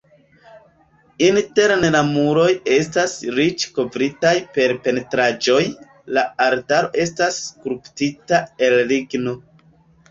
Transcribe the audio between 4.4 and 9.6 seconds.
per pentraĵoj, la altaro estis skulptita el ligno.